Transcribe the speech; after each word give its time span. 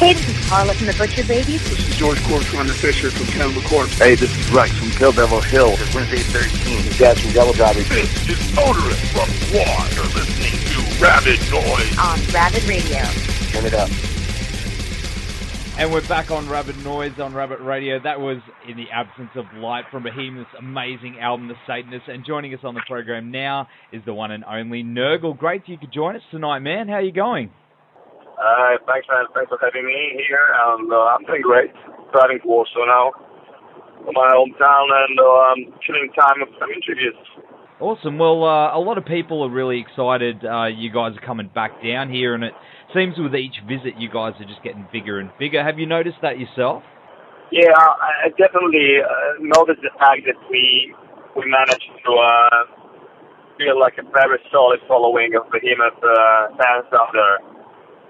Hey, 0.00 0.14
this 0.14 0.30
is 0.30 0.48
Carla 0.48 0.72
from 0.72 0.86
the 0.86 0.94
Butcher 0.94 1.28
Babies. 1.28 1.60
This 1.68 1.86
is 1.86 1.94
George 1.94 2.16
Corpsegrinder 2.20 2.72
Fisher 2.72 3.10
from 3.10 3.26
Cannibal 3.26 3.60
Corpse. 3.60 3.98
Hey, 3.98 4.14
this 4.14 4.34
is 4.34 4.50
Rex 4.50 4.72
from 4.72 4.88
Kill 4.92 5.12
Devil 5.12 5.42
Hill. 5.42 5.74
It's 5.76 5.94
Wednesday 5.94 6.16
13. 6.16 6.48
This 6.48 6.86
is 6.86 6.98
Daz 6.98 7.20
from 7.20 7.32
Devil 7.32 7.52
Derby. 7.52 7.82
This 7.82 8.08
is 8.26 8.40
Oderus 8.56 8.96
from 9.12 9.28
GWAR. 9.52 9.92
You're 9.92 10.08
listening 10.16 10.56
to 10.56 11.04
Rabid 11.04 11.38
Noise 11.52 11.98
on 12.00 12.16
Rabid 12.32 12.64
Radio. 12.64 13.04
Turn 13.52 13.66
it 13.66 13.74
up. 13.74 13.90
And 15.76 15.92
we're 15.92 16.08
back 16.08 16.30
on 16.30 16.48
Rabid 16.48 16.82
Noise 16.82 17.20
on 17.20 17.34
Rabid 17.34 17.60
Radio. 17.60 18.00
That 18.00 18.20
was 18.20 18.40
In 18.66 18.78
the 18.78 18.88
Absence 18.90 19.32
of 19.34 19.44
Light 19.52 19.84
from 19.90 20.04
Behemoth's 20.04 20.48
amazing 20.58 21.18
album, 21.20 21.46
The 21.48 21.56
Satanists. 21.66 22.08
And 22.08 22.24
joining 22.24 22.54
us 22.54 22.60
on 22.64 22.72
the 22.72 22.80
program 22.88 23.30
now 23.30 23.68
is 23.92 24.00
the 24.06 24.14
one 24.14 24.30
and 24.30 24.44
only 24.46 24.82
Nergal. 24.82 25.36
Great 25.36 25.68
you 25.68 25.76
could 25.76 25.92
join 25.92 26.16
us 26.16 26.22
tonight, 26.30 26.60
man. 26.60 26.88
How 26.88 26.94
are 26.94 27.02
you 27.02 27.12
going? 27.12 27.50
Uh, 28.40 28.80
thanks, 28.88 29.06
man. 29.12 29.28
Thanks 29.36 29.52
for 29.52 29.60
having 29.60 29.84
me 29.84 30.16
here. 30.24 30.48
And 30.48 30.88
uh, 30.88 31.12
I'm 31.12 31.24
doing 31.28 31.42
great. 31.44 31.72
Driving 32.12 32.40
to 32.40 32.48
Warsaw 32.48 32.88
now, 32.88 33.12
my 34.08 34.32
hometown, 34.32 34.88
and 34.88 35.14
uh, 35.20 35.52
I'm 35.52 35.62
chilling 35.84 36.08
time 36.16 36.40
with 36.40 36.48
some 36.58 36.72
interviews. 36.72 37.20
Awesome. 37.80 38.18
Well, 38.18 38.44
uh, 38.44 38.76
a 38.76 38.80
lot 38.80 38.98
of 38.98 39.04
people 39.04 39.42
are 39.44 39.50
really 39.50 39.80
excited. 39.80 40.44
Uh, 40.44 40.66
you 40.66 40.90
guys 40.90 41.16
are 41.16 41.24
coming 41.24 41.48
back 41.54 41.82
down 41.84 42.10
here, 42.12 42.34
and 42.34 42.44
it 42.44 42.52
seems 42.92 43.16
with 43.16 43.34
each 43.34 43.56
visit, 43.68 43.96
you 43.96 44.08
guys 44.08 44.34
are 44.40 44.48
just 44.48 44.62
getting 44.64 44.88
bigger 44.92 45.20
and 45.20 45.30
bigger. 45.38 45.62
Have 45.62 45.78
you 45.78 45.86
noticed 45.86 46.18
that 46.22 46.38
yourself? 46.38 46.82
Yeah, 47.52 47.74
I 47.74 48.30
definitely 48.38 49.02
uh, 49.02 49.40
noticed 49.40 49.82
the 49.82 49.90
fact 49.98 50.22
that 50.26 50.38
we 50.50 50.94
we 51.34 51.44
managed 51.50 51.90
to 52.06 52.12
uh, 52.14 52.62
feel 53.58 53.78
like 53.78 53.98
a 53.98 54.06
very 54.12 54.38
solid 54.52 54.80
following 54.86 55.34
of 55.34 55.50
Behemoth 55.50 55.98
uh, 55.98 56.54
fans 56.56 56.86
out 56.94 57.10
there. 57.12 57.49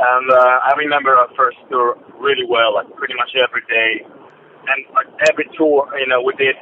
And 0.01 0.27
uh, 0.33 0.65
I 0.65 0.73
remember 0.81 1.13
our 1.13 1.29
first 1.37 1.61
tour 1.69 2.01
really 2.17 2.49
well, 2.49 2.73
like 2.73 2.89
pretty 2.97 3.15
much 3.21 3.37
every 3.37 3.61
day. 3.69 4.01
And 4.65 4.81
like 4.97 5.09
every 5.29 5.45
tour, 5.57 5.89
you 6.01 6.09
know, 6.09 6.25
we 6.25 6.33
did 6.41 6.57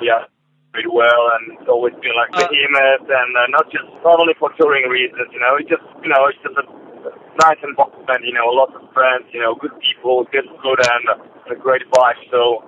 yeah, 0.00 0.24
pretty 0.72 0.88
well, 0.88 1.32
and 1.36 1.58
it's 1.58 1.68
always 1.68 1.94
been 2.00 2.14
like 2.16 2.32
behemoth, 2.32 3.08
and 3.08 3.30
uh, 3.36 3.48
not 3.50 3.66
just 3.70 3.88
not 4.04 4.18
only 4.20 4.34
for 4.38 4.52
touring 4.56 4.88
reasons, 4.88 5.28
you 5.32 5.40
know, 5.40 5.56
it's 5.58 5.68
just 5.68 5.84
you 6.02 6.08
know, 6.08 6.26
it's 6.30 6.40
just 6.40 6.56
a 6.56 6.64
nice 7.42 7.60
environment, 7.64 8.22
you 8.24 8.32
know, 8.32 8.48
lots 8.48 8.72
of 8.78 8.82
friends, 8.94 9.26
you 9.32 9.40
know, 9.40 9.54
good 9.56 9.74
people, 9.82 10.24
good 10.32 10.46
food, 10.62 10.80
and 10.80 11.04
a 11.50 11.56
great 11.58 11.82
vibe. 11.90 12.20
So 12.30 12.64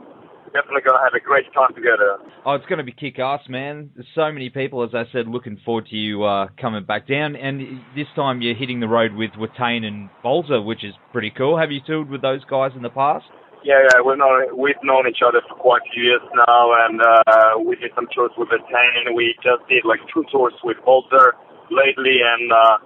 definitely 0.55 0.86
going 0.86 0.97
to 0.97 1.02
have 1.02 1.12
a 1.12 1.20
great 1.20 1.50
time 1.52 1.74
together. 1.74 2.22
Oh, 2.47 2.55
it's 2.55 2.64
going 2.66 2.78
to 2.78 2.86
be 2.86 2.94
kick 2.94 3.19
ass, 3.19 3.42
man. 3.48 3.91
There's 3.94 4.06
so 4.14 4.30
many 4.30 4.48
people, 4.48 4.84
as 4.84 4.94
I 4.94 5.05
said, 5.12 5.27
looking 5.27 5.58
forward 5.64 5.86
to 5.91 5.96
you 5.96 6.22
uh, 6.22 6.46
coming 6.61 6.84
back 6.84 7.08
down. 7.08 7.34
And 7.34 7.83
this 7.94 8.06
time 8.14 8.41
you're 8.41 8.55
hitting 8.55 8.78
the 8.78 8.88
road 8.88 9.12
with 9.12 9.33
Watain 9.33 9.84
and 9.84 10.08
Bolzer, 10.24 10.64
which 10.64 10.84
is 10.84 10.94
pretty 11.12 11.33
cool. 11.36 11.58
Have 11.58 11.72
you 11.72 11.80
toured 11.84 12.08
with 12.08 12.22
those 12.22 12.44
guys 12.46 12.70
in 12.77 12.83
the 12.83 12.94
past? 12.94 13.27
Yeah, 13.64 13.80
yeah, 13.80 14.05
we've 14.05 14.20
known 14.20 14.61
we've 14.61 14.77
known 14.84 15.08
each 15.08 15.24
other 15.24 15.41
for 15.48 15.56
quite 15.56 15.80
a 15.88 15.91
few 15.94 16.05
years 16.05 16.20
now, 16.36 16.84
and 16.84 17.00
uh, 17.00 17.56
we 17.64 17.77
did 17.77 17.96
some 17.96 18.06
tours 18.14 18.30
with 18.36 18.52
Watain. 18.52 19.17
We 19.17 19.34
just 19.40 19.64
did 19.73 19.89
like 19.89 20.01
two 20.12 20.23
tours 20.30 20.52
with 20.62 20.77
Bolzer 20.86 21.33
lately, 21.73 22.20
and 22.20 22.52
uh, 22.52 22.77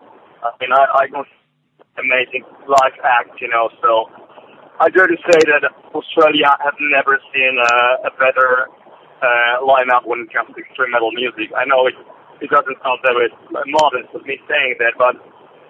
I 0.47 0.51
mean, 0.63 0.71
I, 0.71 0.87
I 1.03 1.23
amazing 1.99 2.47
live 2.71 2.95
act, 3.03 3.43
you 3.43 3.51
know. 3.51 3.69
So 3.83 4.07
I 4.79 4.89
dare 4.91 5.11
to 5.11 5.19
say 5.27 5.41
that 5.51 5.67
Australia 5.91 6.55
has 6.63 6.75
never 6.79 7.19
seen 7.35 7.59
uh, 7.59 8.07
a 8.07 8.13
better 8.15 8.71
uh, 9.19 9.59
lineup 9.67 10.07
when 10.07 10.23
it 10.23 10.31
comes 10.31 10.55
to 10.55 10.63
extreme 10.63 10.95
metal 10.95 11.11
music. 11.11 11.51
I 11.55 11.67
know 11.67 11.87
it 11.91 11.99
it 12.41 12.51
doesn't 12.51 12.79
sound 12.87 13.03
very 13.03 13.27
modest 13.67 14.15
of 14.15 14.23
me 14.23 14.39
saying 14.47 14.79
that, 14.79 14.95
but 14.95 15.19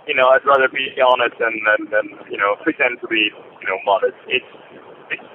you 0.04 0.14
know, 0.14 0.28
I'd 0.28 0.44
rather 0.44 0.68
be 0.68 0.92
honest 1.00 1.40
than 1.40 1.56
than, 1.64 1.88
than 1.88 2.06
you 2.28 2.36
know 2.36 2.56
pretend 2.60 3.00
to 3.00 3.08
be 3.08 3.32
you 3.32 3.66
know 3.68 3.80
modest. 3.84 4.16
It's 4.28 4.52
it's 5.08 5.28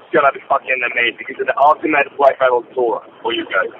it's 0.00 0.08
gonna 0.12 0.32
be 0.32 0.40
fucking 0.48 0.80
amazing. 0.80 1.28
It's 1.28 1.40
the 1.44 1.56
ultimate 1.60 2.08
black 2.16 2.40
metal 2.40 2.64
tour 2.72 3.04
for 3.20 3.32
you 3.32 3.44
guys. 3.44 3.72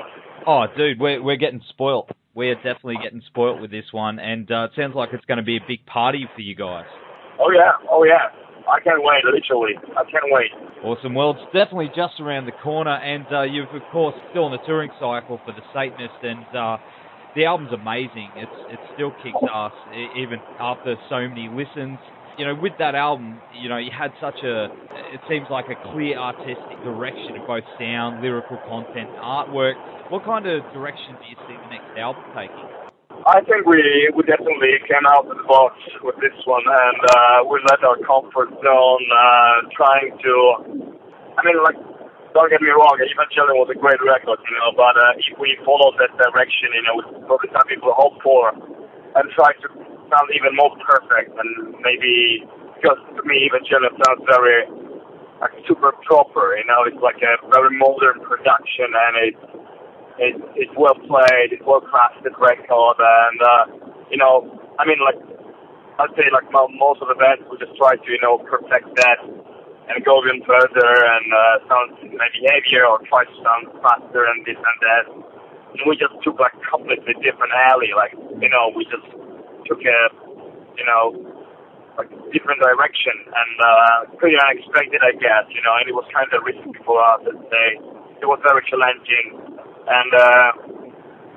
Oh, 0.47 0.69
dude, 0.77 1.01
we're 1.01 1.23
we're 1.23 1.41
getting 1.41 1.65
spoilt. 1.69 2.13
We're 2.35 2.57
definitely 2.57 3.01
getting 3.03 3.23
spoilt 3.29 3.61
with 3.61 3.71
this 3.71 3.89
one, 3.93 4.19
and 4.19 4.51
uh, 4.51 4.69
it 4.69 4.73
sounds 4.77 4.95
like 4.95 5.11
it's 5.13 5.25
going 5.25 5.39
to 5.39 5.47
be 5.47 5.57
a 5.57 5.65
big 5.67 5.87
party 5.87 6.27
for 6.35 6.41
you 6.41 6.57
guys. 6.57 6.85
Oh 7.39 7.51
yeah, 7.51 7.73
oh 7.89 8.05
yeah. 8.05 8.29
I 8.71 8.81
can't 8.81 9.03
wait, 9.03 9.25
literally. 9.25 9.75
I 9.97 10.05
can't 10.11 10.25
wait. 10.29 10.51
Awesome. 10.83 11.15
Well, 11.15 11.33
it's 11.33 11.41
definitely 11.53 11.91
just 11.95 12.21
around 12.21 12.47
the 12.47 12.53
corner, 12.53 12.97
and 12.97 13.27
uh, 13.33 13.43
you've, 13.43 13.73
of 13.73 13.83
course, 13.91 14.15
still 14.31 14.47
in 14.47 14.53
the 14.53 14.59
touring 14.59 14.91
cycle 14.99 15.41
for 15.45 15.53
the 15.53 15.63
Satanist, 15.73 16.15
and 16.23 16.45
uh, 16.55 16.77
the 17.35 17.45
album's 17.45 17.73
amazing. 17.73 18.31
It's 18.37 18.53
it 18.69 18.81
still 18.93 19.13
kicks 19.23 19.37
ass, 19.53 19.73
even 20.17 20.41
after 20.59 20.97
so 21.09 21.29
many 21.29 21.49
listens. 21.49 21.99
You 22.39 22.47
know, 22.47 22.55
with 22.55 22.73
that 22.79 22.95
album, 22.95 23.43
you 23.53 23.69
know, 23.69 23.77
you 23.77 23.91
had 23.97 24.13
such 24.21 24.43
a, 24.43 24.65
it 25.13 25.21
seems 25.29 25.49
like 25.51 25.69
a 25.69 25.77
clear 25.77 26.19
artistic 26.19 26.83
direction 26.83 27.37
of 27.37 27.47
both 27.47 27.65
sound, 27.79 28.21
lyrical 28.21 28.59
content, 28.67 29.11
artwork. 29.23 29.75
What 30.09 30.25
kind 30.25 30.47
of 30.47 30.65
direction 30.73 31.17
do 31.21 31.27
you 31.29 31.37
see 31.47 31.59
the 31.63 31.69
next 31.69 31.97
album 31.97 32.25
taking? 32.35 32.74
I 33.25 33.41
think 33.41 33.65
we 33.65 33.81
we 34.13 34.21
definitely 34.29 34.77
came 34.85 35.09
out 35.09 35.25
of 35.25 35.33
the 35.33 35.49
box 35.49 35.81
with 36.05 36.21
this 36.21 36.37
one, 36.45 36.61
and 36.69 37.01
uh, 37.09 37.49
we 37.49 37.57
let 37.65 37.81
our 37.81 37.97
comfort 38.05 38.53
zone, 38.61 39.07
uh, 39.09 39.65
trying 39.73 40.13
to. 40.13 40.33
I 41.33 41.41
mean, 41.41 41.57
like, 41.65 41.81
don't 42.37 42.53
get 42.53 42.61
me 42.61 42.69
wrong, 42.69 43.01
Evangelion 43.01 43.57
was 43.57 43.73
a 43.73 43.81
great 43.81 43.97
record, 44.05 44.37
you 44.45 44.55
know, 44.61 44.77
but 44.77 44.93
uh, 45.01 45.17
if 45.17 45.41
we 45.41 45.57
followed 45.65 45.97
that 45.97 46.13
direction, 46.21 46.69
you 46.77 46.85
know, 46.85 46.95
with 47.01 47.09
probably 47.25 47.49
some 47.49 47.65
people 47.65 47.97
hope 47.97 48.21
for, 48.21 48.53
and 48.53 49.25
try 49.33 49.57
to 49.57 49.69
sound 50.13 50.29
even 50.37 50.53
more 50.53 50.77
perfect, 50.85 51.33
and 51.33 51.81
maybe 51.81 52.45
because 52.77 53.01
to 53.17 53.23
me 53.25 53.49
Evangelion 53.49 53.97
sounds 54.05 54.21
very 54.29 54.69
like 55.41 55.57
super 55.65 55.97
proper, 56.05 56.61
you 56.61 56.67
know, 56.69 56.85
it's 56.85 57.01
like 57.01 57.25
a 57.25 57.41
very 57.49 57.73
modern 57.73 58.21
production, 58.21 58.93
and 58.93 59.33
it's 59.33 59.45
it's 60.19 60.39
it's 60.55 60.75
well 60.79 60.95
played, 60.95 61.51
it's 61.51 61.65
well 61.67 61.83
crafted 61.83 62.35
record, 62.39 62.97
and 62.99 63.39
uh, 63.43 63.65
you 64.11 64.19
know, 64.19 64.47
I 64.79 64.87
mean, 64.87 64.99
like 65.03 65.19
I'd 65.99 66.15
say, 66.15 66.31
like 66.31 66.47
most 66.51 67.03
of 67.03 67.09
the 67.11 67.19
bands, 67.19 67.43
we 67.51 67.59
just 67.59 67.75
try 67.75 67.99
to 67.99 68.09
you 68.09 68.21
know 68.23 68.39
perfect 68.39 68.95
that 69.03 69.19
and 69.91 70.01
go 70.05 70.23
even 70.25 70.41
further 70.47 70.91
and 70.97 71.27
uh, 71.29 71.57
sound 71.69 71.89
maybe 72.01 72.39
heavier 72.49 72.89
or 72.89 73.03
try 73.11 73.27
to 73.27 73.37
sound 73.43 73.69
faster 73.85 74.25
and 74.25 74.41
this 74.47 74.57
and 74.57 74.79
that. 74.81 75.05
And 75.75 75.83
we 75.91 75.99
just 75.99 76.15
took 76.23 76.39
like 76.39 76.55
completely 76.63 77.19
different 77.19 77.53
alley, 77.75 77.91
like 77.93 78.15
you 78.15 78.51
know, 78.51 78.71
we 78.71 78.87
just 78.87 79.07
took 79.67 79.83
a 79.83 79.99
you 80.79 80.87
know 80.87 81.11
like 81.99 82.11
different 82.35 82.59
direction 82.59 83.15
and 83.31 83.55
uh, 83.63 83.99
pretty 84.19 84.35
unexpected, 84.35 84.99
I 84.99 85.15
guess, 85.15 85.47
you 85.55 85.63
know, 85.63 85.79
and 85.79 85.87
it 85.87 85.95
was 85.95 86.07
kind 86.11 86.27
of 86.35 86.43
risky 86.43 86.75
for 86.83 86.99
us. 86.99 87.23
I'd 87.23 87.39
say 87.51 87.67
it 88.19 88.27
was 88.27 88.43
very 88.43 88.67
challenging 88.67 89.44
and 89.87 90.11
uh, 90.15 90.51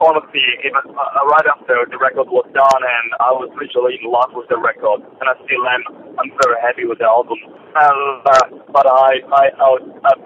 honestly, 0.01 0.43
even 0.63 0.83
uh, 0.93 1.23
right 1.25 1.47
after 1.49 1.85
the 1.89 1.97
record 1.97 2.29
was 2.29 2.45
done, 2.53 2.81
and 2.81 3.07
I 3.19 3.31
was 3.33 3.49
literally 3.57 3.97
in 4.01 4.07
love 4.09 4.31
with 4.33 4.47
the 4.49 4.57
record, 4.57 5.01
and 5.03 5.25
I 5.25 5.35
still 5.43 5.63
am. 5.65 5.83
I'm 6.17 6.31
very 6.41 6.59
happy 6.61 6.85
with 6.85 6.99
the 7.01 7.09
album. 7.09 7.37
And, 7.47 8.21
uh, 8.25 8.45
but 8.73 8.85
I, 8.85 9.21
I, 9.29 9.43
I 9.53 9.67
was, 9.77 9.83
uh, 9.85 10.17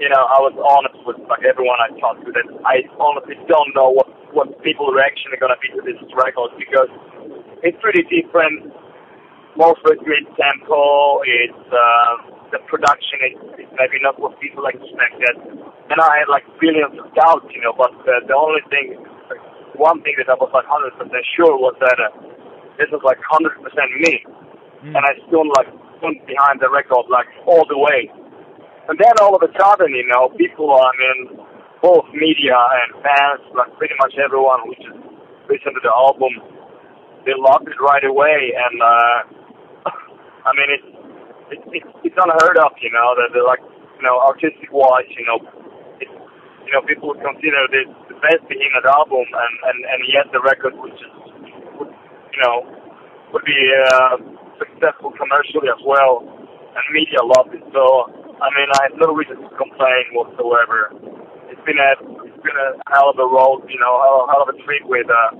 you 0.00 0.08
know, 0.08 0.22
I 0.22 0.38
was 0.44 0.54
honest 0.56 0.98
with 1.04 1.18
like 1.28 1.44
everyone 1.44 1.78
I 1.80 1.92
talked 1.98 2.24
to 2.24 2.30
that 2.32 2.46
I 2.64 2.86
honestly 3.00 3.36
don't 3.48 3.72
know 3.74 3.90
what 3.90 4.08
what 4.30 4.60
people's 4.60 4.92
reaction 4.92 5.32
are 5.32 5.40
gonna 5.40 5.58
be 5.58 5.72
to 5.72 5.80
this 5.80 5.98
record 6.12 6.52
because 6.60 6.92
it's 7.64 7.78
pretty 7.80 8.04
different. 8.06 8.70
Most 9.56 9.80
of 9.82 9.96
it's 9.96 10.04
mid 10.06 10.28
tempo. 10.38 11.24
It's 11.26 11.66
uh, 11.72 12.37
the 12.50 12.58
production 12.66 13.18
is, 13.28 13.36
is 13.64 13.70
maybe 13.76 14.00
not 14.00 14.18
what 14.18 14.38
people 14.40 14.64
expected 14.66 15.36
and 15.88 15.98
I 16.00 16.20
had 16.24 16.28
like 16.28 16.44
billions 16.60 16.96
of 17.00 17.08
doubts, 17.16 17.48
you 17.52 17.64
know. 17.64 17.72
But 17.72 17.96
uh, 18.04 18.20
the 18.28 18.36
only 18.36 18.60
thing, 18.68 19.00
one 19.76 20.04
thing 20.04 20.14
that 20.20 20.28
I 20.28 20.36
was 20.36 20.52
like 20.52 20.68
hundred 20.68 20.92
percent 21.00 21.24
sure 21.32 21.56
was 21.56 21.76
that 21.80 21.96
uh, 21.96 22.12
this 22.76 22.92
was 22.92 23.00
like 23.04 23.18
hundred 23.24 23.56
percent 23.64 23.88
me, 24.04 24.20
mm. 24.84 24.92
and 24.92 25.02
I 25.02 25.16
still 25.26 25.48
like 25.56 25.68
stood 25.98 26.20
behind 26.28 26.60
the 26.60 26.68
record 26.68 27.08
like 27.08 27.28
all 27.48 27.64
the 27.68 27.80
way. 27.80 28.12
And 28.88 28.96
then 28.96 29.12
all 29.20 29.36
of 29.36 29.44
a 29.44 29.52
sudden, 29.52 29.92
you 29.92 30.08
know, 30.08 30.32
people, 30.32 30.72
I 30.72 30.92
mean, 30.96 31.44
both 31.84 32.08
media 32.16 32.56
and 32.56 33.04
fans, 33.04 33.44
like 33.52 33.68
pretty 33.76 33.92
much 34.00 34.16
everyone 34.16 34.64
who 34.64 34.72
just 34.80 34.96
listened 35.44 35.76
to 35.76 35.82
the 35.84 35.92
album, 35.92 36.40
they 37.28 37.36
loved 37.36 37.68
it 37.68 37.76
right 37.84 38.04
away. 38.04 38.56
And 38.56 38.76
uh, 38.80 39.18
I 40.48 40.50
mean, 40.56 40.68
it's 40.72 40.88
it's 41.50 41.66
it's 41.72 41.90
it's 42.04 42.18
unheard 42.18 42.58
of, 42.60 42.72
you 42.80 42.92
know, 42.92 43.16
that 43.16 43.32
like, 43.44 43.62
you 43.62 44.04
know, 44.04 44.20
artistic 44.20 44.70
wise, 44.72 45.08
you 45.16 45.26
know, 45.26 45.38
it's, 46.00 46.12
you 46.66 46.72
know, 46.72 46.82
people 46.84 47.08
would 47.12 47.22
consider 47.24 47.64
this 47.72 47.88
the 48.08 48.16
best 48.20 48.44
Behemoth 48.48 48.88
album, 48.88 49.24
and 49.24 49.54
and 49.68 49.78
and 49.88 50.00
yet 50.08 50.26
the 50.32 50.40
record 50.40 50.76
would 50.76 50.92
just, 50.96 51.16
would, 51.80 51.90
you 51.90 52.40
know, 52.44 52.66
would 53.32 53.44
be 53.44 53.60
uh, 53.90 54.16
successful 54.58 55.12
commercially 55.16 55.68
as 55.68 55.80
well, 55.84 56.24
and 56.24 56.84
media 56.92 57.20
loved 57.24 57.52
it. 57.54 57.64
So, 57.72 57.84
I 58.40 58.48
mean, 58.54 58.68
I 58.78 58.92
have 58.92 58.96
no 59.00 59.12
reason 59.14 59.40
to 59.42 59.50
complain 59.56 60.04
whatsoever. 60.12 60.92
It's 61.48 61.64
been 61.64 61.80
a 61.80 61.90
it's 62.28 62.42
been 62.44 62.58
a 62.58 62.76
hell 62.92 63.10
of 63.10 63.18
a 63.18 63.28
road, 63.28 63.64
you 63.68 63.80
know, 63.80 63.92
hell, 64.04 64.28
hell 64.28 64.42
of 64.44 64.52
a 64.52 64.56
trip 64.62 64.84
with 64.84 65.08
uh 65.08 65.36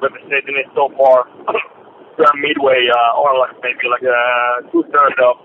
with 0.00 0.12
the 0.14 0.22
Satanists 0.30 0.74
so 0.74 0.90
far. 0.96 1.26
We're 2.18 2.30
midway, 2.40 2.86
uh, 2.90 3.18
or 3.20 3.38
like 3.38 3.56
maybe 3.62 3.88
like 3.90 4.04
uh, 4.06 4.70
two 4.70 4.84
thirds 4.92 5.18
of 5.18 5.36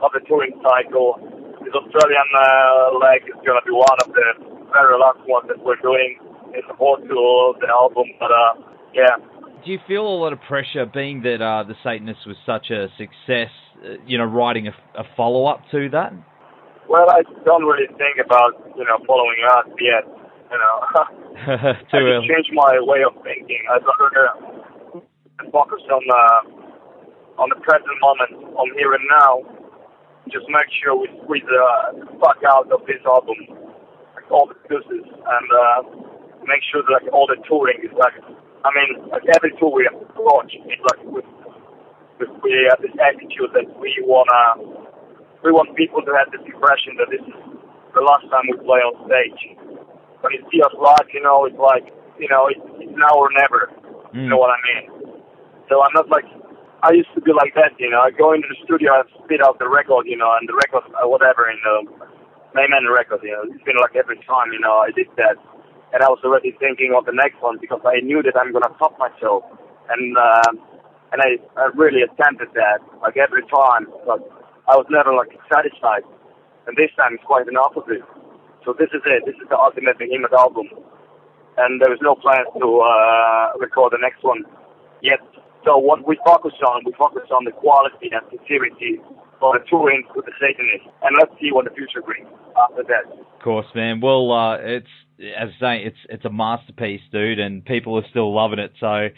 of 0.00 0.10
the 0.14 0.20
touring 0.26 0.56
cycle. 0.64 1.20
This 1.64 1.74
Australian 1.74 2.28
uh, 2.32 2.96
leg 3.02 3.28
is 3.28 3.36
gonna 3.44 3.60
be 3.66 3.72
one 3.72 3.98
of 4.06 4.08
the 4.14 4.28
very 4.72 4.96
last 4.96 5.20
ones 5.28 5.48
that 5.48 5.60
we're 5.64 5.80
doing 5.84 6.18
in 6.54 6.62
support 6.68 7.02
to 7.02 7.54
the 7.60 7.68
album. 7.68 8.08
But 8.18 8.30
uh, 8.32 8.52
yeah, 8.94 9.16
Do 9.64 9.70
you 9.70 9.78
feel 9.86 10.06
a 10.06 10.16
lot 10.16 10.32
of 10.32 10.40
pressure, 10.48 10.86
being 10.86 11.20
that 11.28 11.42
uh, 11.44 11.64
the 11.68 11.74
Satanist 11.84 12.20
was 12.26 12.36
such 12.46 12.70
a 12.70 12.88
success? 12.96 13.52
Uh, 13.84 14.00
you 14.06 14.16
know, 14.18 14.24
writing 14.24 14.66
a, 14.66 14.74
a 14.98 15.04
follow 15.16 15.46
up 15.46 15.60
to 15.72 15.88
that. 15.90 16.12
well, 16.88 17.06
I 17.10 17.22
don't 17.44 17.64
really 17.64 17.86
think 18.00 18.16
about 18.24 18.56
you 18.76 18.84
know 18.84 18.96
following 19.06 19.42
up 19.52 19.66
yet. 19.78 20.08
You 20.48 20.56
know, 20.56 20.76
Too 21.92 22.00
I 22.00 22.00
early. 22.00 22.26
changed 22.26 22.50
my 22.54 22.80
way 22.80 23.04
of 23.04 23.12
thinking. 23.22 23.60
I'd 23.70 23.84
rather 23.84 24.57
uh, 25.38 25.50
focus 25.50 25.82
on 25.90 26.04
uh, 26.10 26.40
on 27.42 27.48
the 27.50 27.60
present 27.62 27.94
moment, 28.02 28.54
on 28.58 28.68
here 28.76 28.92
and 28.92 29.04
now. 29.10 29.42
Just 30.28 30.44
make 30.50 30.68
sure 30.82 30.98
we 30.98 31.08
squeeze 31.24 31.46
uh, 31.48 32.04
the 32.04 32.06
fuck 32.20 32.42
out 32.44 32.68
of 32.70 32.84
this 32.84 33.00
album, 33.06 33.38
like 34.14 34.28
all 34.30 34.46
the 34.46 34.58
juices, 34.68 35.06
and 35.08 35.48
uh, 35.48 35.80
make 36.44 36.60
sure 36.68 36.82
that 36.84 37.04
like, 37.04 37.12
all 37.12 37.26
the 37.26 37.40
touring 37.48 37.80
is 37.82 37.94
like. 37.96 38.14
I 38.66 38.74
mean, 38.74 39.08
like 39.08 39.22
every 39.38 39.54
tour 39.56 39.70
we 39.70 39.86
approach, 39.86 40.50
it's 40.50 40.82
like 40.82 41.00
with, 41.06 41.24
with 42.18 42.28
we 42.42 42.66
have 42.68 42.82
this 42.82 42.90
attitude 42.98 43.54
that 43.54 43.70
we 43.78 43.94
wanna 44.02 44.82
we 45.44 45.52
want 45.52 45.76
people 45.76 46.02
to 46.02 46.12
have 46.18 46.26
this 46.34 46.42
impression 46.42 46.98
that 46.98 47.06
this 47.08 47.22
is 47.22 47.38
the 47.94 48.02
last 48.02 48.26
time 48.30 48.50
we 48.50 48.58
play 48.58 48.82
on 48.82 48.98
stage. 49.06 49.54
When 50.20 50.34
you 50.34 50.42
see 50.50 50.58
us 50.60 50.74
live, 50.74 51.06
you 51.14 51.22
know, 51.22 51.46
it's 51.46 51.56
like, 51.56 51.86
you 52.18 52.26
know, 52.26 52.50
it's, 52.50 52.60
it's 52.82 52.94
now 52.98 53.14
or 53.14 53.30
never. 53.38 53.70
You 54.12 54.28
know 54.28 54.36
what 54.36 54.50
I 54.50 54.58
mean? 54.66 54.97
So 55.68 55.84
I'm 55.84 55.92
not 55.92 56.08
like, 56.08 56.24
I 56.80 56.96
used 56.96 57.12
to 57.14 57.20
be 57.20 57.32
like 57.36 57.52
that, 57.54 57.76
you 57.76 57.92
know. 57.92 58.00
I 58.00 58.10
go 58.10 58.32
into 58.32 58.48
the 58.48 58.56
studio 58.64 58.96
and 58.96 59.08
spit 59.24 59.44
out 59.44 59.60
the 59.60 59.68
record, 59.68 60.08
you 60.08 60.16
know, 60.16 60.32
and 60.40 60.48
the 60.48 60.56
record, 60.56 60.88
uh, 60.96 61.04
whatever, 61.04 61.44
in 61.52 61.60
the 61.60 61.76
Mayman 62.56 62.88
record, 62.88 63.20
you 63.22 63.36
know. 63.36 63.44
It's 63.52 63.64
been 63.68 63.76
like 63.76 63.92
every 63.92 64.16
time, 64.24 64.48
you 64.56 64.60
know, 64.60 64.80
I 64.80 64.90
did 64.96 65.12
that. 65.20 65.36
And 65.92 66.04
I 66.04 66.08
was 66.08 66.20
already 66.24 66.52
thinking 66.60 66.92
of 66.96 67.04
the 67.04 67.16
next 67.16 67.40
one 67.40 67.56
because 67.60 67.80
I 67.84 68.00
knew 68.00 68.20
that 68.24 68.36
I'm 68.36 68.52
to 68.52 68.60
top 68.80 68.96
myself. 69.00 69.44
And, 69.88 70.16
uh, 70.16 70.52
and 71.12 71.20
I, 71.20 71.40
I 71.56 71.72
really 71.76 72.04
attempted 72.04 72.52
that, 72.56 72.80
like 73.00 73.16
every 73.16 73.44
time. 73.48 73.88
But 74.04 74.24
I 74.68 74.76
was 74.76 74.88
never 74.88 75.12
like 75.12 75.32
satisfied. 75.52 76.04
And 76.68 76.76
this 76.76 76.92
time 76.96 77.16
it's 77.16 77.24
quite 77.24 77.48
an 77.48 77.56
opposite. 77.56 78.04
So 78.64 78.76
this 78.76 78.92
is 78.92 79.00
it. 79.04 79.24
This 79.24 79.36
is 79.40 79.48
the 79.48 79.56
ultimate 79.56 79.96
Behemoth 79.96 80.36
album. 80.36 80.68
And 81.56 81.80
there 81.80 81.92
is 81.92 82.00
no 82.04 82.14
plans 82.14 82.52
to 82.60 82.66
uh, 82.84 83.56
record 83.58 83.96
the 83.96 84.00
next 84.00 84.22
one 84.22 84.44
yet. 85.02 85.20
So 85.64 85.76
what 85.76 86.06
we 86.06 86.18
focus 86.24 86.54
on, 86.66 86.82
we 86.86 86.92
focus 86.98 87.28
on 87.34 87.44
the 87.44 87.52
quality 87.52 88.10
and 88.12 88.22
sincerity 88.30 89.00
of 89.42 89.52
the 89.54 89.60
touring 89.68 90.04
with 90.14 90.24
the 90.24 90.32
Satanists. 90.40 90.88
And 91.02 91.16
let's 91.18 91.32
see 91.40 91.52
what 91.52 91.64
the 91.64 91.70
future 91.70 92.02
brings 92.02 92.28
after 92.56 92.82
that. 92.84 93.10
Of 93.12 93.42
course, 93.42 93.66
man. 93.74 94.00
Well, 94.00 94.32
uh, 94.32 94.56
it's 94.58 94.94
as 95.18 95.50
I 95.56 95.60
say, 95.60 95.84
it's 95.84 95.98
it's 96.08 96.24
a 96.24 96.30
masterpiece, 96.30 97.00
dude, 97.12 97.38
and 97.38 97.64
people 97.64 97.96
are 97.96 98.08
still 98.10 98.34
loving 98.34 98.58
it. 98.58 98.72
So, 98.78 99.08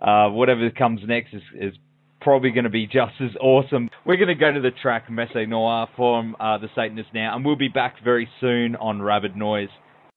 uh, 0.00 0.30
whatever 0.30 0.70
comes 0.70 1.00
next 1.06 1.34
is 1.34 1.42
is 1.54 1.74
probably 2.20 2.50
going 2.50 2.64
to 2.64 2.70
be 2.70 2.86
just 3.00 3.14
as 3.20 3.30
awesome. 3.40 3.90
We're 4.04 4.16
going 4.16 4.28
to 4.28 4.34
go 4.34 4.52
to 4.52 4.60
the 4.60 4.70
track 4.70 5.10
Messe 5.10 5.46
Noir 5.48 5.88
from 5.96 6.36
uh, 6.40 6.58
the 6.58 6.68
Satanist 6.74 7.10
now, 7.14 7.36
and 7.36 7.44
we'll 7.44 7.56
be 7.56 7.68
back 7.68 7.96
very 8.02 8.28
soon 8.40 8.76
on 8.76 9.02
Rabid 9.02 9.36
Noise. 9.36 9.68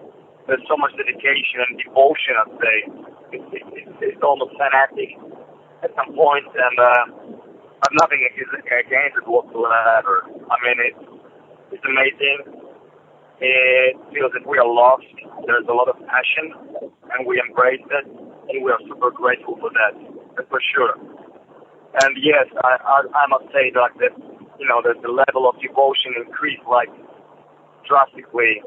there's 0.46 0.62
so 0.70 0.76
much 0.78 0.94
dedication 0.94 1.62
and 1.66 1.78
devotion. 1.78 2.34
I'd 2.38 2.54
say 2.62 2.76
it's, 3.34 3.48
it, 3.52 3.64
it, 3.74 3.86
it's 4.14 4.22
almost 4.22 4.54
fanatic 4.54 5.18
at 5.82 5.90
some 5.98 6.14
point, 6.14 6.46
and 6.46 6.76
uh, 6.78 7.02
I've 7.82 7.96
nothing 7.98 8.22
against 8.26 9.16
it 9.18 9.26
whatsoever. 9.26 10.26
I 10.30 10.56
mean, 10.62 10.78
it's 10.86 11.04
it's 11.74 11.84
amazing. 11.84 12.62
It 13.42 13.98
feels 14.14 14.32
that 14.32 14.46
we 14.48 14.56
are 14.56 14.66
lost. 14.66 15.04
There's 15.44 15.68
a 15.68 15.74
lot 15.74 15.90
of 15.90 15.98
passion, 16.08 16.54
and 17.12 17.26
we 17.26 17.42
embrace 17.42 17.84
it, 17.84 18.06
and 18.06 18.64
we 18.64 18.70
are 18.70 18.80
super 18.88 19.10
grateful 19.10 19.58
for 19.60 19.68
that, 19.76 19.92
for 20.48 20.60
sure. 20.72 20.94
And 22.02 22.16
yes, 22.22 22.46
I, 22.64 22.76
I, 22.80 22.96
I 23.12 23.24
must 23.28 23.52
say 23.52 23.72
that, 23.74 23.92
that 24.00 24.14
you 24.58 24.66
know, 24.68 24.80
that 24.84 25.02
the 25.02 25.12
level 25.12 25.48
of 25.48 25.60
devotion 25.60 26.16
increased 26.16 26.64
like 26.68 26.88
drastically. 27.88 28.62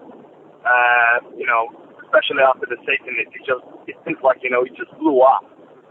Uh, 0.65 1.23
you 1.37 1.47
know, 1.47 1.71
especially 2.03 2.43
after 2.43 2.67
the 2.67 2.77
Satanist, 2.83 3.31
it 3.31 3.43
just 3.45 3.63
it 3.87 3.95
seems 4.05 4.19
like 4.23 4.43
you 4.43 4.49
know 4.49 4.63
it 4.63 4.75
just 4.75 4.91
blew 4.99 5.21
up. 5.21 5.45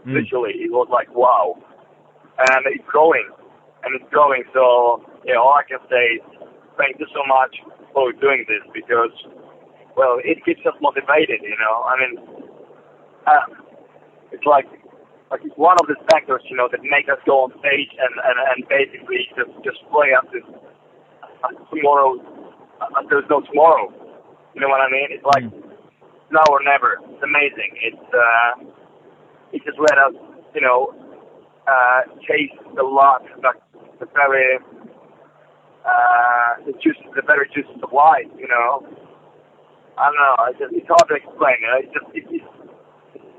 Literally, 0.05 0.55
it 0.63 0.71
was 0.71 0.87
like 0.89 1.11
wow, 1.13 1.59
and 2.37 2.61
it's 2.71 2.85
growing, 2.87 3.27
and 3.83 3.93
it's 3.95 4.07
growing. 4.09 4.43
So 4.53 5.03
you 5.25 5.33
know, 5.33 5.43
all 5.43 5.59
I 5.59 5.67
can 5.67 5.79
say 5.89 6.17
is 6.17 6.23
thank 6.79 6.99
you 6.99 7.07
so 7.11 7.21
much 7.27 7.59
for 7.93 8.13
doing 8.13 8.45
this 8.47 8.63
because, 8.73 9.11
well, 9.97 10.17
it 10.23 10.39
keeps 10.45 10.63
us 10.65 10.73
motivated. 10.79 11.43
You 11.43 11.57
know, 11.59 11.75
I 11.83 11.93
mean, 11.99 12.13
uh, 13.27 13.45
it's 14.31 14.45
like 14.45 14.65
like 15.29 15.41
it's 15.43 15.57
one 15.57 15.77
of 15.77 15.85
the 15.85 15.99
factors, 16.09 16.41
you 16.49 16.57
know, 16.57 16.67
that 16.71 16.81
make 16.81 17.05
us 17.11 17.19
go 17.27 17.45
on 17.45 17.51
stage 17.59 17.91
and 17.99 18.13
and, 18.23 18.37
and 18.39 18.59
basically 18.71 19.27
just 19.35 19.51
just 19.61 19.79
play 19.91 20.15
up 20.15 20.25
this 20.31 20.47
uh, 21.43 21.53
tomorrow. 21.69 22.17
Uh, 22.79 23.03
there's 23.11 23.27
no 23.29 23.41
tomorrow. 23.41 23.91
You 24.59 24.67
know 24.67 24.75
what 24.75 24.83
I 24.83 24.91
mean? 24.91 25.07
It's 25.15 25.23
like 25.23 25.47
now 26.35 26.43
or 26.51 26.59
never. 26.59 26.99
It's 27.07 27.23
amazing. 27.23 27.79
It's 27.79 28.07
uh, 28.11 28.67
it 29.55 29.63
just 29.63 29.79
let 29.79 29.95
us, 29.95 30.11
you 30.51 30.59
know, 30.59 30.91
uh, 31.63 32.03
taste 32.27 32.59
the 32.75 32.83
lot, 32.83 33.23
like 33.39 33.55
the 34.03 34.07
very 34.11 34.59
uh, 35.87 36.59
the 36.67 36.75
juice, 36.83 36.99
the 37.15 37.23
very 37.23 37.47
juices 37.55 37.79
of 37.79 37.87
life. 37.95 38.27
You 38.35 38.51
know, 38.51 38.83
I 39.95 40.11
don't 40.11 40.19
know. 40.19 40.35
It's, 40.51 40.59
just, 40.59 40.73
it's 40.75 40.91
hard 40.91 41.07
to 41.07 41.15
explain. 41.15 41.63
You 41.63 41.67
know? 41.71 41.79
It's 41.79 41.93
just 41.95 42.09
it, 42.11 42.27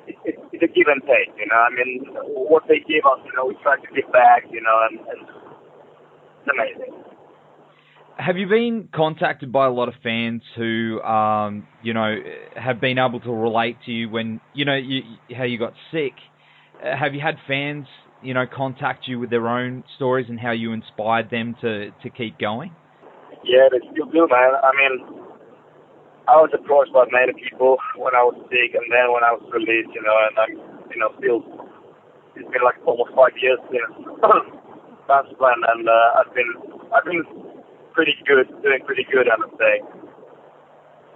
it's 0.09 0.25
it, 0.25 0.41
it's 0.57 0.65
a 0.65 0.73
give 0.73 0.89
and 0.89 1.05
take, 1.05 1.37
you 1.37 1.53
know. 1.53 1.61
I 1.61 1.69
mean, 1.69 2.17
what 2.49 2.65
they 2.65 2.81
give 2.81 3.05
us, 3.05 3.21
you 3.29 3.37
know, 3.37 3.45
we 3.45 3.61
try 3.61 3.77
to 3.77 3.89
give 3.93 4.09
back, 4.09 4.49
you 4.49 4.65
know, 4.65 4.89
and, 4.89 5.05
and 5.05 5.21
it's 5.29 6.49
amazing. 6.49 7.10
Have 8.21 8.37
you 8.37 8.47
been 8.47 8.91
contacted 8.95 9.51
by 9.51 9.65
a 9.65 9.71
lot 9.71 9.89
of 9.89 9.95
fans 10.03 10.43
who, 10.55 11.01
um, 11.01 11.67
you 11.83 11.95
know, 11.95 12.17
have 12.55 12.79
been 12.79 12.99
able 12.99 13.19
to 13.21 13.33
relate 13.33 13.79
to 13.87 13.93
you 13.93 14.11
when, 14.11 14.43
you 14.53 14.67
know, 14.67 14.77
you, 14.77 15.01
how 15.35 15.45
you 15.45 15.59
got 15.59 15.73
sick? 15.91 16.13
Uh, 16.85 16.95
have 16.95 17.15
you 17.15 17.21
had 17.21 17.37
fans, 17.49 17.87
you 18.23 18.35
know, 18.35 18.45
contact 18.45 19.09
you 19.09 19.19
with 19.19 19.31
their 19.31 19.49
own 19.49 19.85
stories 19.97 20.27
and 20.29 20.39
how 20.39 20.51
you 20.51 20.73
inspired 20.73 21.31
them 21.31 21.57
to, 21.63 21.93
to 22.03 22.11
keep 22.11 22.39
going? 22.39 22.71
Yeah, 23.43 23.73
they 23.73 23.81
still 23.89 24.13
do, 24.13 24.29
man. 24.29 24.53
I 24.53 24.71
mean, 24.77 25.25
I 26.29 26.37
was 26.45 26.53
approached 26.53 26.93
by 26.93 27.09
many 27.09 27.33
people 27.33 27.79
when 27.97 28.13
I 28.13 28.21
was 28.21 28.37
sick, 28.53 28.77
and 28.77 28.85
then 28.93 29.17
when 29.17 29.25
I 29.25 29.33
was 29.33 29.49
released, 29.49 29.97
you 29.97 30.03
know, 30.05 30.17
and 30.29 30.37
I'm, 30.37 30.53
you 30.93 30.99
know, 31.01 31.09
still. 31.17 31.41
It's 32.37 32.47
been 32.53 32.63
like 32.63 32.77
almost 32.87 33.17
five 33.17 33.33
years 33.41 33.59
since 33.73 33.91
transplant, 35.09 35.65
and 35.73 35.89
uh, 35.89 36.21
I've 36.21 36.33
been, 36.37 36.53
I've 36.93 37.05
been 37.05 37.25
pretty 38.01 38.17
good, 38.25 38.49
doing 38.65 38.81
pretty 38.89 39.05
good, 39.13 39.29
I 39.29 39.37
would 39.37 39.53
say. 39.61 39.85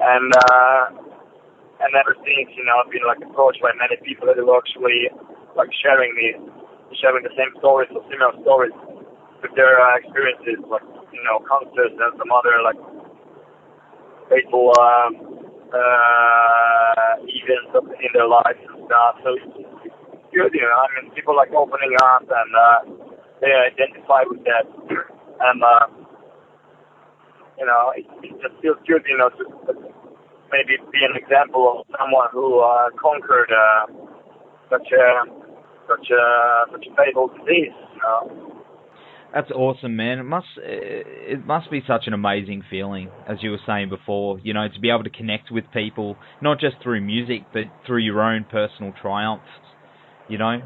And 0.05 0.29
uh, 0.37 0.83
and 1.81 1.91
ever 1.97 2.13
since, 2.21 2.53
you 2.53 2.61
know, 2.61 2.77
I've 2.85 2.93
been 2.93 3.09
like 3.09 3.25
approached 3.25 3.65
by 3.65 3.73
many 3.81 3.97
people 4.05 4.29
that 4.29 4.37
are 4.37 4.53
actually 4.53 5.09
like 5.57 5.73
sharing 5.81 6.13
me, 6.13 6.37
sharing 7.01 7.25
the 7.25 7.33
same 7.41 7.57
stories 7.57 7.89
or 7.97 8.05
similar 8.13 8.37
stories 8.45 8.77
with 9.41 9.57
their 9.57 9.81
uh, 9.81 9.97
experiences, 9.97 10.61
like 10.69 10.85
you 11.09 11.25
know, 11.25 11.41
concerts 11.49 11.97
and 11.97 12.13
some 12.21 12.29
other 12.29 12.53
like 12.61 12.77
people 14.29 14.69
um, 14.77 15.41
uh, 15.73 17.17
events 17.25 17.73
in 17.97 18.13
their 18.13 18.29
lives 18.29 18.61
and 18.61 18.85
stuff. 18.85 19.25
So 19.25 19.41
it's, 19.41 19.89
good, 20.37 20.53
you 20.53 20.69
know. 20.69 20.81
I 20.85 20.89
mean, 21.01 21.17
people 21.17 21.33
like 21.33 21.49
opening 21.57 21.97
up 22.05 22.29
and 22.29 22.51
uh, 22.53 23.09
they 23.41 23.57
identify 23.73 24.29
with 24.29 24.45
that, 24.45 24.69
and 24.69 25.65
uh, 25.65 26.04
you 27.59 27.67
know, 27.67 27.93
it, 27.97 28.07
it 28.23 28.35
just 28.43 28.61
feels 28.61 28.79
good, 28.87 29.03
you 29.09 29.19
know, 29.19 29.31
to 29.31 29.45
maybe 30.53 30.79
be 30.93 31.01
an 31.03 31.17
example 31.17 31.81
of 31.81 31.87
someone 31.99 32.29
who 32.33 32.61
uh, 32.61 32.91
conquered 33.01 33.51
uh, 33.51 33.87
such 34.71 34.89
a 34.93 35.07
such 35.89 36.09
a 36.11 36.23
such 36.73 36.87
a 36.87 36.97
fatal 36.97 37.29
disease. 37.29 37.75
You 37.95 38.01
know? 38.03 38.55
That's 39.35 39.51
awesome, 39.51 39.97
man. 39.97 40.21
It 40.21 40.25
must 40.25 40.47
it 40.59 41.45
must 41.45 41.71
be 41.71 41.83
such 41.87 42.07
an 42.07 42.13
amazing 42.13 42.63
feeling, 42.71 43.11
as 43.29 43.39
you 43.43 43.51
were 43.51 43.63
saying 43.67 43.89
before. 43.89 44.39
You 44.39 44.55
know, 44.55 44.69
to 44.69 44.81
be 44.81 44.91
able 44.91 45.03
to 45.03 45.11
connect 45.11 45.51
with 45.51 45.65
people, 45.73 46.17
not 46.41 46.61
just 46.61 46.77
through 46.83 47.01
music, 47.01 47.43
but 47.53 47.65
through 47.85 48.07
your 48.07 48.23
own 48.23 48.47
personal 48.51 48.93
triumphs. 49.01 49.51
You 50.29 50.39
know. 50.39 50.63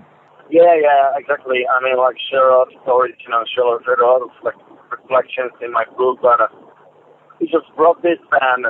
Yeah, 0.51 0.77
yeah, 0.81 1.17
exactly. 1.17 1.65
I 1.65 1.83
mean, 1.83 1.97
like 1.97 2.17
share 2.31 2.49
a 2.49 2.59
lot 2.59 2.69
of 2.69 2.83
stories. 2.83 3.15
You 3.25 3.31
know, 3.31 3.43
share, 3.57 3.65
a 3.65 4.07
lot 4.07 4.21
of 4.21 4.31
like 4.45 4.57
reflections 4.93 5.53
in 5.65 5.73
my 5.73 5.85
book, 5.97 6.19
but 6.21 6.41
uh, 6.41 6.49
it 7.41 7.51
just 7.51 7.67
brought 7.77 8.03
this 8.03 8.19
band 8.31 8.67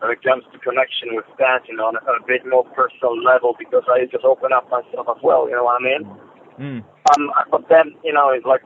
when 0.00 0.10
it 0.10 0.22
comes 0.22 0.44
to 0.52 0.58
connection 0.58 1.16
with 1.16 1.24
fans, 1.38 1.64
you 1.68 1.76
know, 1.76 1.88
on 1.88 1.96
a, 1.96 2.02
a 2.04 2.20
bit 2.26 2.44
more 2.44 2.64
personal 2.76 3.16
level 3.16 3.56
because 3.58 3.84
I 3.88 4.04
just 4.10 4.24
open 4.24 4.52
up 4.52 4.68
myself 4.68 5.06
as 5.08 5.20
well. 5.22 5.48
You 5.48 5.56
know 5.56 5.64
what 5.64 5.80
I 5.80 5.84
mean? 5.84 6.02
Mm. 6.58 6.80
Um, 6.84 7.22
but 7.50 7.68
then 7.68 7.94
you 8.04 8.12
know, 8.12 8.30
it's 8.30 8.46
like, 8.46 8.62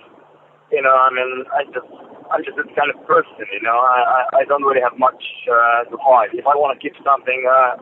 you 0.73 0.83
know, 0.83 0.93
I 0.93 1.09
mean, 1.15 1.45
I 1.53 1.65
just, 1.71 1.89
I'm 2.33 2.45
just 2.45 2.57
this 2.57 2.69
kind 2.77 2.93
of 2.93 3.01
person, 3.07 3.47
you 3.53 3.63
know. 3.63 3.79
I, 3.79 4.01
I, 4.05 4.21
I 4.41 4.45
don't 4.45 4.65
really 4.65 4.83
have 4.85 4.99
much 4.99 5.23
uh, 5.49 5.89
to 5.89 5.97
hide. 6.01 6.35
If 6.35 6.45
I 6.45 6.57
want 6.57 6.77
to 6.77 6.81
keep 6.81 6.97
something, 7.01 7.41
uh, 7.49 7.81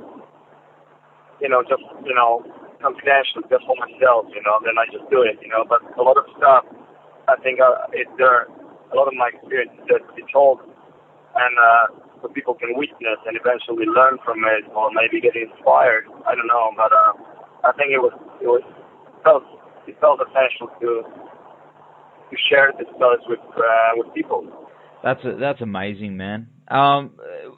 you 1.41 1.49
know, 1.49 1.63
just 1.67 1.83
you 2.05 2.15
know, 2.15 2.45
confidential, 2.81 3.43
just 3.51 3.65
for 3.67 3.77
myself, 3.81 4.31
you 4.31 4.43
know, 4.45 4.61
then 4.63 4.79
I 4.79 4.87
just 4.93 5.09
do 5.11 5.23
it, 5.23 5.39
you 5.43 5.49
know. 5.49 5.65
But 5.67 5.83
a 5.99 6.03
lot 6.03 6.17
of 6.17 6.29
stuff, 6.37 6.65
I 7.29 7.37
think, 7.43 7.61
uh, 7.61 7.91
it 7.93 8.07
there, 8.19 8.47
a 8.93 8.95
lot 8.95 9.09
of 9.09 9.15
my 9.15 9.33
experience 9.35 9.75
that 9.89 10.05
be 10.15 10.23
told, 10.33 10.61
and 11.37 11.55
uh, 11.59 11.87
so 12.23 12.28
people 12.28 12.55
can 12.55 12.73
witness 12.75 13.21
and 13.26 13.37
eventually 13.37 13.87
learn 13.87 14.19
from 14.25 14.40
it, 14.45 14.64
or 14.75 14.90
maybe 14.93 15.21
get 15.21 15.37
inspired. 15.37 16.09
I 16.26 16.35
don't 16.35 16.49
know, 16.49 16.73
but 16.76 16.93
uh, 16.93 17.12
I 17.69 17.73
think 17.76 17.93
it 17.93 18.00
was, 18.00 18.12
it 18.40 18.49
was 18.49 18.64
felt 19.23 19.45
it 19.87 19.97
felt 20.00 20.21
essential 20.21 20.69
to 20.81 21.02
to 22.31 22.37
share 22.49 22.73
this 22.78 22.88
stories 22.97 23.23
with 23.28 23.45
uh, 23.57 23.93
with 23.97 24.12
people. 24.14 24.47
That's 25.02 25.25
a, 25.25 25.37
that's 25.38 25.61
amazing, 25.61 26.16
man. 26.16 26.49
Um, 26.69 27.12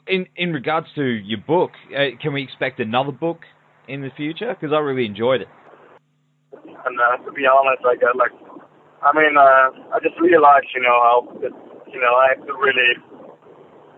in 0.07 0.27
in 0.35 0.53
regards 0.53 0.87
to 0.95 1.03
your 1.03 1.39
book, 1.39 1.71
uh, 1.95 2.17
can 2.21 2.33
we 2.33 2.43
expect 2.43 2.79
another 2.79 3.11
book 3.11 3.39
in 3.87 4.01
the 4.01 4.11
future? 4.15 4.53
Because 4.53 4.73
I 4.73 4.79
really 4.79 5.05
enjoyed 5.05 5.41
it. 5.41 5.47
And 6.51 6.95
uh, 6.99 7.17
to 7.25 7.31
be 7.31 7.45
honest, 7.45 7.83
I 7.85 7.95
got 7.95 8.15
like, 8.15 8.31
I 9.01 9.11
mean, 9.13 9.35
uh, 9.37 9.95
I 9.95 9.99
just 10.01 10.19
realized, 10.21 10.67
you 10.75 10.81
know, 10.81 10.97
how 11.01 11.27
you 11.41 11.99
know 11.99 12.13
I 12.15 12.35
have 12.35 12.45
to 12.45 12.53
really 12.53 13.18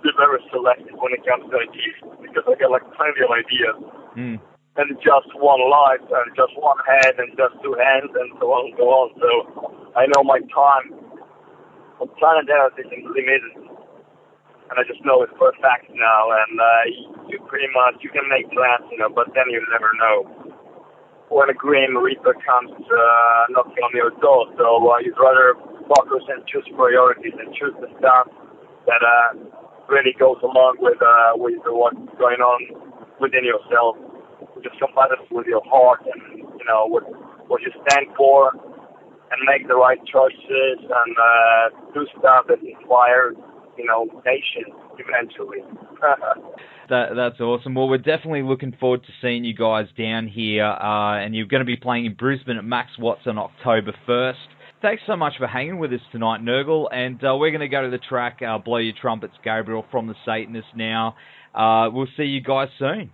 be 0.02 0.12
very 0.18 0.42
selective 0.50 0.98
when 0.98 1.14
it 1.14 1.24
comes 1.24 1.46
to 1.50 1.56
ideas 1.58 2.02
because 2.22 2.46
I 2.46 2.58
get 2.58 2.70
like 2.74 2.86
plenty 2.98 3.22
of 3.22 3.32
ideas. 3.32 3.78
Mm 4.18 4.38
and 4.78 4.96
just 5.04 5.28
one 5.36 5.60
life 5.68 6.04
and 6.08 6.32
just 6.32 6.56
one 6.56 6.80
head 6.88 7.20
and 7.20 7.36
just 7.36 7.60
two 7.60 7.76
hands 7.76 8.12
and 8.16 8.32
so 8.40 8.48
on 8.56 8.72
and 8.72 8.76
so 8.80 8.88
on. 8.88 9.08
So 9.20 9.30
I 10.00 10.08
know 10.08 10.24
my 10.24 10.40
time 10.48 10.96
on 12.00 12.08
planet 12.16 12.48
Earth 12.48 12.80
is 12.80 12.88
limited. 12.88 13.68
And 14.72 14.80
I 14.80 14.88
just 14.88 15.04
know 15.04 15.20
it 15.28 15.32
for 15.36 15.52
a 15.52 15.58
fact 15.60 15.92
now 15.92 16.32
and 16.32 16.56
uh, 16.56 16.84
you 17.28 17.36
pretty 17.52 17.68
much, 17.76 18.00
you 18.00 18.08
can 18.16 18.24
make 18.32 18.48
plans, 18.56 18.88
you 18.88 19.04
know, 19.04 19.12
but 19.12 19.28
then 19.36 19.52
you 19.52 19.60
never 19.68 19.92
know 20.00 20.56
when 21.28 21.52
a 21.52 21.56
Grim 21.56 22.00
Reaper 22.00 22.40
comes 22.40 22.72
uh, 22.72 23.44
knocking 23.52 23.84
on 23.84 23.92
your 23.92 24.16
door. 24.24 24.48
So 24.56 24.88
uh, 24.88 25.04
you'd 25.04 25.20
rather 25.20 25.60
focus 25.92 26.24
and 26.32 26.48
choose 26.48 26.64
priorities 26.72 27.36
and 27.36 27.52
choose 27.60 27.76
the 27.84 27.92
stuff 28.00 28.32
that 28.88 29.04
uh, 29.04 29.61
really 29.92 30.16
goes 30.18 30.40
along 30.42 30.80
with, 30.80 30.98
uh, 31.04 31.36
with 31.36 31.60
what's 31.68 32.00
going 32.18 32.40
on 32.40 32.60
within 33.20 33.44
yourself 33.44 34.00
just 34.64 34.78
compatible 34.80 35.26
with 35.32 35.48
your 35.48 35.62
heart 35.66 36.02
and 36.06 36.38
you 36.40 36.66
know 36.66 36.86
what 36.86 37.04
what 37.48 37.62
you 37.62 37.72
stand 37.88 38.08
for, 38.16 38.52
and 38.54 39.40
make 39.46 39.68
the 39.68 39.76
right 39.76 40.00
choices 40.06 40.78
and 40.80 41.16
uh, 41.18 41.92
do 41.94 42.08
stuff 42.18 42.46
that 42.48 42.60
inspires 42.64 43.36
you 43.78 43.86
know 43.86 44.06
nations 44.26 44.76
eventually. 44.98 45.60
that 46.90 47.10
that's 47.16 47.40
awesome. 47.40 47.76
Well, 47.76 47.90
we're 47.90 47.98
definitely 47.98 48.44
looking 48.44 48.76
forward 48.80 49.04
to 49.04 49.12
seeing 49.22 49.44
you 49.44 49.56
guys 49.56 49.88
down 49.98 50.28
here, 50.28 50.66
uh, 50.66 51.20
and 51.20 51.36
you're 51.36 51.48
going 51.48 51.62
to 51.62 51.66
be 51.66 51.78
playing 51.78 52.06
in 52.06 52.14
Brisbane 52.14 52.58
at 52.58 52.66
Max 52.66 52.92
Watts 52.98 53.22
on 53.26 53.38
October 53.38 53.94
first. 54.06 54.40
Thanks 54.82 55.04
so 55.06 55.16
much 55.16 55.34
for 55.38 55.46
hanging 55.46 55.78
with 55.78 55.94
us 55.94 56.00
tonight, 56.12 56.42
Nergal. 56.42 56.88
And 56.92 57.24
uh, 57.24 57.36
we're 57.38 57.52
going 57.52 57.62
to 57.62 57.68
go 57.68 57.84
to 57.84 57.90
the 57.92 58.00
track 58.00 58.40
uh, 58.42 58.58
Blow 58.58 58.78
Your 58.78 58.96
Trumpets, 59.00 59.36
Gabriel, 59.44 59.86
from 59.92 60.08
the 60.08 60.16
Satanist 60.26 60.70
now. 60.76 61.16
Uh, 61.54 61.90
we'll 61.92 62.08
see 62.18 62.24
you 62.24 62.42
guys 62.42 62.68
soon. 62.80 63.12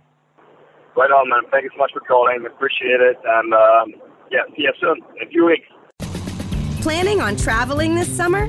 Right 0.96 1.10
on, 1.10 1.28
man. 1.28 1.50
Thank 1.50 1.64
you 1.64 1.70
so 1.74 1.78
much 1.78 1.90
for 1.92 2.00
calling. 2.00 2.44
Appreciate 2.46 3.00
it. 3.00 3.18
And 3.22 3.52
um, 3.52 4.00
yeah, 4.32 4.40
see 4.56 4.62
you 4.62 4.72
soon 4.80 4.96
in 5.20 5.28
a 5.28 5.30
few 5.30 5.44
weeks. 5.44 5.66
Planning 6.82 7.20
on 7.20 7.36
traveling 7.36 7.94
this 7.94 8.08
summer? 8.08 8.48